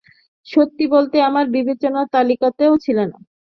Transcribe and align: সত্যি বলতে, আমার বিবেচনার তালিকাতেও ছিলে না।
সত্যি 0.47 0.85
বলতে, 0.87 1.17
আমার 1.21 1.45
বিবেচনার 1.55 2.05
তালিকাতেও 2.13 2.73
ছিলে 2.85 3.03
না। 3.05 3.17